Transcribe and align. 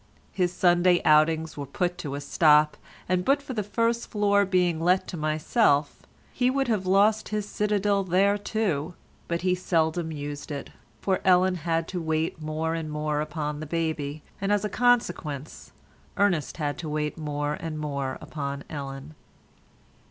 His 0.31 0.51
Sunday 0.51 0.99
outings 1.05 1.55
were 1.55 1.67
put 1.67 2.03
a 2.03 2.21
stop 2.21 2.73
to, 2.73 2.79
and 3.07 3.23
but 3.23 3.39
for 3.39 3.53
the 3.53 3.61
first 3.61 4.09
floor 4.09 4.47
being 4.47 4.79
let 4.79 5.07
to 5.09 5.15
myself, 5.15 6.01
he 6.33 6.49
would 6.49 6.67
have 6.67 6.87
lost 6.87 7.29
his 7.29 7.47
citadel 7.47 8.03
there 8.03 8.35
too, 8.39 8.95
but 9.27 9.43
he 9.43 9.53
seldom 9.53 10.11
used 10.11 10.49
it, 10.49 10.71
for 11.01 11.21
Ellen 11.23 11.53
had 11.53 11.87
to 11.89 12.01
wait 12.01 12.41
more 12.41 12.73
and 12.73 12.89
more 12.89 13.21
upon 13.21 13.59
the 13.59 13.67
baby, 13.67 14.23
and, 14.41 14.51
as 14.51 14.65
a 14.65 14.69
consequence, 14.69 15.71
Ernest 16.17 16.57
had 16.57 16.79
to 16.79 16.89
wait 16.89 17.15
more 17.15 17.53
and 17.59 17.77
more 17.77 18.17
upon 18.21 18.63
Ellen. 18.71 19.13